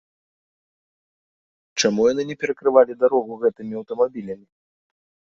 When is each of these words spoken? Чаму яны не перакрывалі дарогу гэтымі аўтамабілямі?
Чаму 1.83 2.07
яны 2.11 2.23
не 2.29 2.35
перакрывалі 2.43 2.95
дарогу 3.03 3.37
гэтымі 3.43 3.73
аўтамабілямі? 3.83 4.43